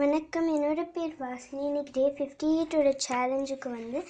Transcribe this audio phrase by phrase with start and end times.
[0.00, 0.48] வணக்கம்.
[0.54, 1.60] என்னோட பேர் வாசினி.
[1.68, 4.00] இன்னைக்கு டே ஃபிஃப்டி எயிட்டோட சேலஞ்சுக்கு வந்து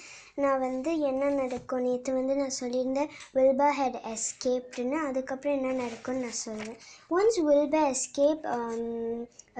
[0.43, 1.85] நான் வந்து என்ன நடக்கும்?
[1.87, 6.79] நேற்று வந்து நான் சொல்லியிருந்தேன் வில்பா ஹெட் எஸ்கேப்டுன்னு அதுக்கப்புறம் என்ன நடக்கும்னு நான் சொல்லுவேன்
[7.11, 8.83] once Wilbur escape um,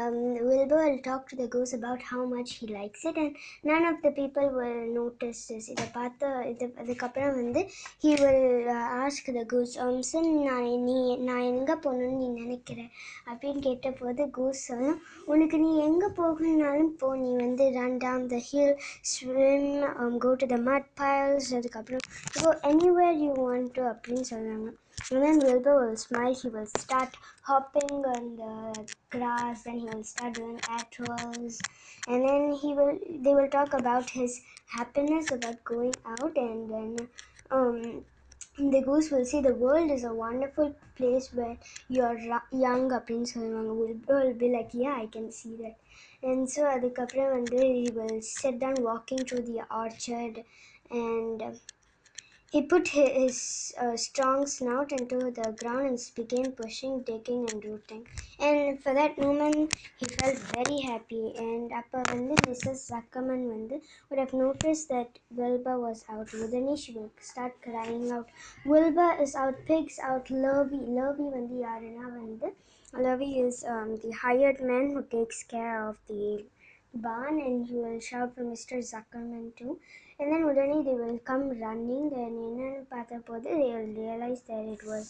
[0.02, 3.34] um, Wilbur will talk to the goose about how much he likes it and
[3.70, 7.64] none of the people will notice this இதை பார்த்து இது அதுக்கப்புறம் வந்து
[8.04, 8.70] he will
[9.02, 9.76] ask the goose
[10.12, 10.98] Sun நான் நீ
[11.30, 12.80] நான் எங்கே போகணுன்னு நீ நினைக்கிற?
[13.30, 15.02] அப்படின்னு கேட்டபோது கூஸ் சொல்லும்
[15.34, 18.77] உனக்கு நீ எங்கே போகணுன்னாலும் போ நீ வந்து run down the hill
[19.13, 19.69] swim
[20.25, 22.07] go to the mud piles அதுக்கப்புறம்
[22.41, 24.71] go anywhere you want to அப்படின்னு சொல்லுவாங்க
[25.11, 28.53] And then Wilbur will smile, he will start hopping on the
[29.11, 31.61] grass, then he will start doing air twirls,
[32.09, 36.91] and then he will they will talk about his happiness about going out and then
[37.51, 38.05] um
[38.59, 41.57] the goose will say the world is a wonderful place where
[41.97, 45.77] you're ru- young அப்படின்னு சொல்லுவாங்க Wilbur will be like yeah I can see that
[46.31, 50.37] and so அதுக்கப்புறம் வந்து he will sit down walking through the orchard
[51.05, 51.41] and
[52.52, 58.08] he put his uh, strong snout into the ground and began pushing, digging, and rooting.
[58.40, 61.34] And for that moment, he felt very happy.
[61.38, 62.90] And Appa Vandu, Mrs.
[62.90, 66.30] Zuckerman Vandu, would have noticed that Wilbur was out.
[66.32, 68.30] then she would start crying out,
[68.66, 72.52] Wilbur is out, pig's out, Lurvy, Lurvy Vandu, Yarina Vandu.
[72.94, 76.44] Lurvy is um, the hired man who takes care of the
[76.95, 78.77] barn and he will shout for Mr.
[78.93, 79.73] Zuckerman too.
[80.19, 84.65] And then உடனே they will come running and என்னன்னு பார்த்த போது they will realize that
[84.75, 85.07] it was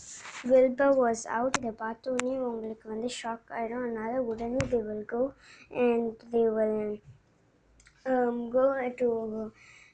[0.52, 5.22] Wilbur was out இதை பார்த்த உடனே உங்களுக்கு வந்து shock ஆகிடும் அதனால உடனே they will go
[5.86, 6.86] and they will
[8.06, 8.64] um, go
[9.02, 9.52] to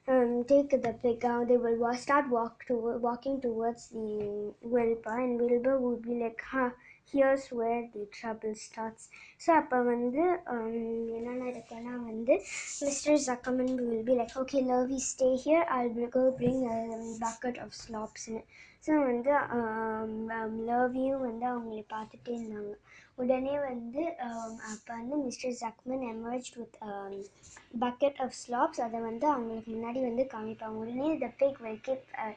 [0.08, 1.48] um, take the pig out.
[1.48, 2.74] They will wa- start walk to
[3.08, 4.08] walking towards the
[4.62, 6.70] Wilbur, and Wilbur would be like, "Huh,
[7.13, 9.07] here's where the trouble starts
[9.45, 10.23] so அப்போ வந்து
[10.55, 12.35] என்னென்ன என்ன நடக்கும்னா வந்து
[12.85, 16.63] mister Zuckerman will be like okay Lurvy stay here I will go bring
[17.19, 18.41] bucket of ஸ்லாப்ஸ்னு
[18.83, 22.73] so வந்து um, um, லவ்யும் வந்து அவங்கள பார்த்துட்டே இருந்தாங்க.
[23.15, 24.01] உடனே வந்து
[24.71, 26.77] அப்போ வந்து mister Zuckerman emerge with
[27.79, 30.77] bucket of slops அதை வந்து அவங்களுக்கு முன்னாடி வந்து காமிப்பாங்க.
[30.83, 31.79] உடனே the big will
[32.25, 32.33] uh,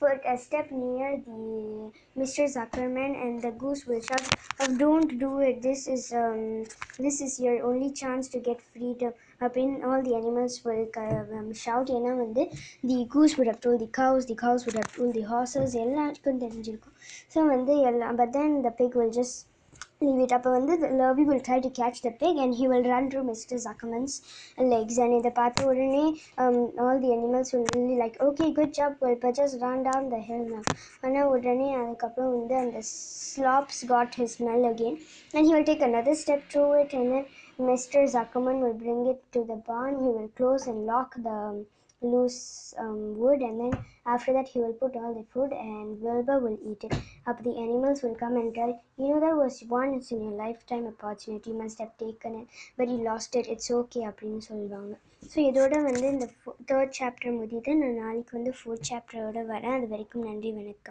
[0.00, 2.44] put a step near the Mr.
[2.46, 4.28] Zuckerman and the goose will shout,
[4.60, 5.62] oh, don't do it.
[5.62, 6.64] This is um,
[6.98, 9.12] this is your only chance to get freedom.
[9.40, 12.44] Up in all the animals will uh, um, shout ஏன்னா வந்து
[12.82, 16.40] the goose would have told the cows, the cows would have told the horses எல்லாருக்கும்
[16.44, 16.96] தெரிஞ்சிருக்கும்
[17.34, 19.36] so வந்து எல்லாம் but then the pig will just
[20.01, 22.83] leave it up on the Lurvy will try to catch the pig and he will
[22.83, 23.59] run through Mr.
[23.65, 24.21] Zuckerman's
[24.57, 28.95] legs and in the path um all the animals will really like okay good job
[28.99, 30.61] Wilbur just run down the hill now
[31.03, 34.97] and now Udane and a couple of them the slops got his smell again
[35.33, 37.25] and he will take another step through it and then
[37.59, 38.09] Mr.
[38.15, 41.65] Zuckerman will bring it to the barn he will close and lock the
[42.01, 43.73] loose um, wood and then
[44.05, 46.93] after that he will put all the food and Wilbur will eat it.
[47.27, 50.87] Up the animals will come and tell, you know that was once in your lifetime
[50.87, 52.47] opportunity, you must have taken it,
[52.77, 56.25] but you lost it, it's okay அப்படின்னு சொல்லுவாங்க so இதோட வந்து இந்த
[56.69, 60.79] third chapter முடியுது நான் நாளைக்கு வந்து fourth சாப்டரோட வரேன் அது வரைக்கும் நன்றி வணக்கம்